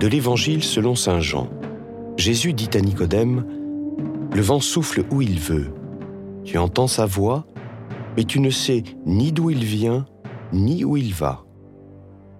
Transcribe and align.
De 0.00 0.06
l'Évangile 0.06 0.64
selon 0.64 0.94
Saint 0.94 1.20
Jean. 1.20 1.50
Jésus 2.16 2.54
dit 2.54 2.70
à 2.72 2.80
Nicodème, 2.80 3.44
Le 4.32 4.40
vent 4.40 4.60
souffle 4.60 5.04
où 5.10 5.20
il 5.20 5.38
veut. 5.38 5.74
Tu 6.42 6.56
entends 6.56 6.86
sa 6.86 7.04
voix, 7.04 7.46
mais 8.16 8.24
tu 8.24 8.40
ne 8.40 8.48
sais 8.48 8.82
ni 9.04 9.30
d'où 9.30 9.50
il 9.50 9.62
vient, 9.62 10.06
ni 10.54 10.86
où 10.86 10.96
il 10.96 11.12
va. 11.12 11.44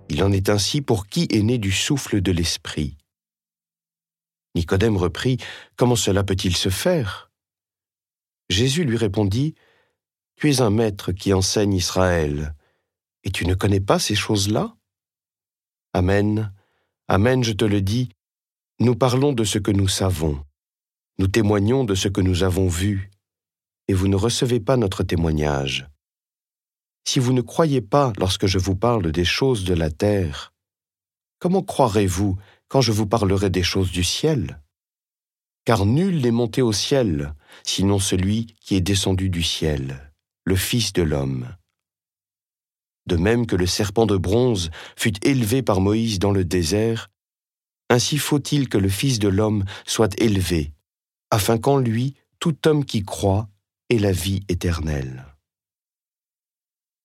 Il 0.09 0.25
en 0.25 0.33
est 0.33 0.49
ainsi 0.49 0.81
pour 0.81 1.07
qui 1.07 1.29
est 1.31 1.43
né 1.43 1.59
du 1.59 1.71
souffle 1.71 2.23
de 2.23 2.33
l'Esprit. 2.33 2.97
Nicodème 4.55 4.97
reprit, 4.97 5.37
Comment 5.77 5.97
cela 5.97 6.25
peut-il 6.25 6.57
se 6.57 6.71
faire? 6.71 7.31
Jésus 8.49 8.85
lui 8.85 8.97
répondit, 8.97 9.55
Tu 10.37 10.51
es 10.51 10.63
un 10.63 10.71
maître 10.71 11.13
qui 11.13 11.35
enseigne 11.35 11.75
Israël, 11.75 12.55
et 13.23 13.31
tu 13.31 13.45
ne 13.45 13.53
connais 13.53 13.81
pas 13.81 13.99
ces 13.99 14.15
choses-là? 14.15 14.75
Amen, 15.93 16.55
Amen, 17.13 17.43
je 17.43 17.51
te 17.51 17.65
le 17.65 17.83
dis, 17.83 18.11
nous 18.79 18.95
parlons 18.95 19.33
de 19.33 19.43
ce 19.43 19.59
que 19.59 19.73
nous 19.73 19.89
savons, 19.89 20.45
nous 21.19 21.27
témoignons 21.27 21.83
de 21.83 21.97
ce 21.97 22.07
que 22.07 22.21
nous 22.21 22.45
avons 22.45 22.69
vu, 22.69 23.11
et 23.89 23.95
vous 23.95 24.07
ne 24.07 24.15
recevez 24.15 24.61
pas 24.61 24.77
notre 24.77 25.03
témoignage. 25.03 25.89
Si 27.05 27.19
vous 27.19 27.33
ne 27.33 27.41
croyez 27.41 27.81
pas 27.81 28.13
lorsque 28.17 28.47
je 28.47 28.61
vous 28.61 28.77
parle 28.77 29.11
des 29.11 29.25
choses 29.25 29.65
de 29.65 29.75
la 29.75 29.91
terre, 29.91 30.53
comment 31.41 31.65
croirez-vous 31.65 32.39
quand 32.69 32.81
je 32.81 32.93
vous 32.93 33.09
parlerai 33.09 33.51
des 33.51 33.65
choses 33.65 33.91
du 33.91 34.05
ciel? 34.05 34.63
Car 35.65 35.87
nul 35.87 36.21
n'est 36.21 36.31
monté 36.31 36.63
au 36.63 36.73
ciel, 36.73 37.35
sinon 37.67 37.99
celui 37.99 38.55
qui 38.61 38.77
est 38.77 38.81
descendu 38.81 39.31
du 39.31 39.43
ciel, 39.43 40.13
le 40.45 40.55
Fils 40.55 40.93
de 40.93 41.03
l'homme. 41.03 41.57
De 43.11 43.17
même 43.17 43.45
que 43.49 43.57
le 43.57 43.67
serpent 43.67 44.07
de 44.07 44.17
bronze 44.17 44.71
fut 44.97 45.15
élevé 45.27 45.63
par 45.63 45.81
Moïse 45.81 46.21
dans 46.21 46.31
le 46.31 46.45
désert, 46.45 47.11
ainsi 47.89 48.19
faut-il 48.19 48.69
que 48.69 48.79
le 48.79 48.89
Fils 48.89 49.19
de 49.19 49.27
l'homme 49.27 49.65
soit 49.85 50.15
élevé, 50.23 50.73
afin 51.33 51.59
qu'en 51.59 51.79
lui 51.79 52.15
tout 52.39 52.69
homme 52.69 52.85
qui 52.85 53.03
croit 53.03 53.49
ait 53.89 53.99
la 53.99 54.13
vie 54.13 54.45
éternelle. 54.49 55.27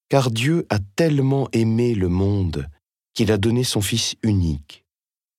Car 0.08 0.30
Dieu 0.30 0.68
a 0.70 0.78
tellement 0.96 1.50
aimé 1.54 1.96
le 1.96 2.08
monde 2.08 2.68
qu'il 3.16 3.32
a 3.32 3.40
donné 3.40 3.64
son 3.64 3.82
Fils 3.82 4.16
unique, 4.22 4.86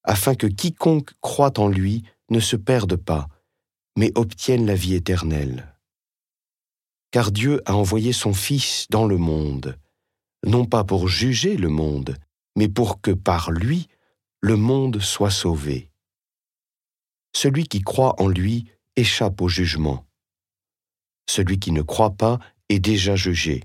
afin 0.02 0.34
que 0.34 0.48
quiconque 0.48 1.12
croit 1.20 1.60
en 1.60 1.68
lui 1.68 2.02
ne 2.28 2.40
se 2.40 2.56
perde 2.56 2.96
pas, 2.96 3.28
mais 3.96 4.10
obtienne 4.16 4.66
la 4.66 4.74
vie 4.74 4.94
éternelle. 4.94 5.76
Car 7.12 7.30
Dieu 7.30 7.62
a 7.66 7.76
envoyé 7.76 8.12
son 8.12 8.34
Fils 8.34 8.88
dans 8.90 9.06
le 9.06 9.16
monde, 9.16 9.78
non 10.44 10.64
pas 10.64 10.84
pour 10.84 11.08
juger 11.08 11.56
le 11.56 11.68
monde, 11.68 12.16
mais 12.56 12.68
pour 12.68 13.00
que 13.00 13.10
par 13.10 13.50
lui 13.50 13.88
le 14.40 14.56
monde 14.56 15.00
soit 15.00 15.30
sauvé. 15.30 15.90
Celui 17.34 17.64
qui 17.64 17.80
croit 17.80 18.20
en 18.20 18.28
lui 18.28 18.66
échappe 18.96 19.40
au 19.40 19.48
jugement. 19.48 20.06
Celui 21.28 21.58
qui 21.58 21.72
ne 21.72 21.82
croit 21.82 22.16
pas 22.16 22.38
est 22.68 22.78
déjà 22.78 23.16
jugé 23.16 23.62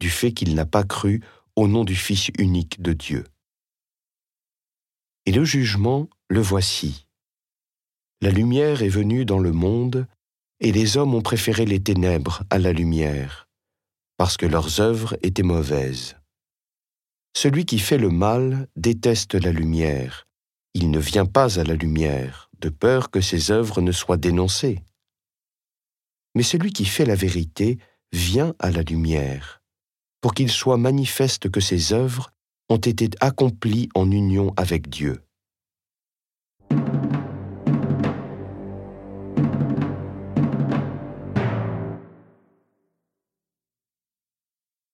du 0.00 0.10
fait 0.10 0.32
qu'il 0.32 0.54
n'a 0.54 0.66
pas 0.66 0.84
cru 0.84 1.22
au 1.56 1.68
nom 1.68 1.84
du 1.84 1.96
Fils 1.96 2.30
unique 2.38 2.82
de 2.82 2.92
Dieu. 2.92 3.24
Et 5.24 5.32
le 5.32 5.44
jugement, 5.44 6.08
le 6.28 6.40
voici. 6.40 7.06
La 8.20 8.30
lumière 8.30 8.82
est 8.82 8.88
venue 8.88 9.24
dans 9.24 9.38
le 9.38 9.52
monde, 9.52 10.06
et 10.60 10.72
les 10.72 10.96
hommes 10.96 11.14
ont 11.14 11.22
préféré 11.22 11.64
les 11.64 11.82
ténèbres 11.82 12.44
à 12.50 12.58
la 12.58 12.72
lumière, 12.72 13.45
parce 14.16 14.36
que 14.36 14.46
leurs 14.46 14.80
œuvres 14.80 15.16
étaient 15.22 15.42
mauvaises. 15.42 16.16
Celui 17.36 17.66
qui 17.66 17.78
fait 17.78 17.98
le 17.98 18.08
mal 18.08 18.68
déteste 18.76 19.34
la 19.34 19.52
lumière, 19.52 20.26
il 20.74 20.90
ne 20.90 20.98
vient 20.98 21.26
pas 21.26 21.58
à 21.58 21.64
la 21.64 21.74
lumière, 21.74 22.50
de 22.60 22.68
peur 22.68 23.10
que 23.10 23.20
ses 23.20 23.50
œuvres 23.50 23.80
ne 23.80 23.92
soient 23.92 24.16
dénoncées. 24.16 24.82
Mais 26.34 26.42
celui 26.42 26.72
qui 26.72 26.84
fait 26.84 27.04
la 27.04 27.14
vérité 27.14 27.78
vient 28.12 28.54
à 28.58 28.70
la 28.70 28.82
lumière, 28.82 29.62
pour 30.20 30.34
qu'il 30.34 30.50
soit 30.50 30.78
manifeste 30.78 31.50
que 31.50 31.60
ses 31.60 31.92
œuvres 31.92 32.30
ont 32.68 32.76
été 32.78 33.10
accomplies 33.20 33.88
en 33.94 34.10
union 34.10 34.52
avec 34.56 34.88
Dieu. 34.88 35.25